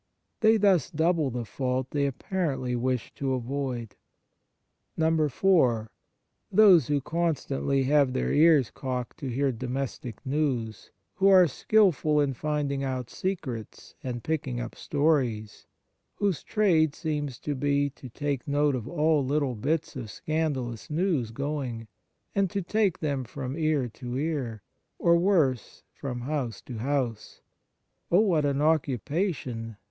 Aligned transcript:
They 0.39 0.57
thus 0.57 0.89
double 0.89 1.29
the 1.29 1.45
fault 1.45 1.91
they 1.91 2.07
apparently 2.07 2.75
wish 2.75 3.13
to 3.13 3.33
avoid. 3.35 3.95
(4) 4.97 5.91
Those 6.51 6.87
who 6.87 6.95
55 6.95 7.03
Fraternal 7.03 7.03
Charity 7.03 7.03
constantly 7.03 7.83
have 7.83 8.13
their 8.13 8.33
ears 8.33 8.71
cocked 8.71 9.17
to 9.19 9.29
hear 9.29 9.51
domestic 9.51 10.25
news, 10.25 10.89
who 11.13 11.27
are 11.27 11.45
skilful 11.45 12.19
in 12.19 12.33
finding 12.33 12.83
out 12.83 13.11
secrets 13.11 13.93
and 14.03 14.23
picking 14.23 14.59
up 14.59 14.73
stories, 14.73 15.67
whose 16.15 16.41
trade 16.41 16.95
seems 16.95 17.37
to 17.37 17.53
be 17.53 17.91
to 17.91 18.09
take 18.09 18.47
note 18.47 18.73
of 18.73 18.87
all 18.87 19.23
little 19.23 19.53
bits 19.53 19.95
of 19.95 20.09
scandalous 20.09 20.89
news 20.89 21.29
going, 21.29 21.87
and 22.33 22.49
to 22.49 22.63
take 22.63 22.97
them 22.97 23.23
from 23.23 23.55
ear 23.55 23.87
to 23.87 24.17
ear, 24.17 24.63
or, 24.97 25.15
worse, 25.15 25.83
from 25.93 26.21
house 26.21 26.59
to 26.63 26.79
house. 26.79 27.41
Oh, 28.09 28.21
what 28.21 28.45
an 28.45 28.63
occupation 28.63 29.77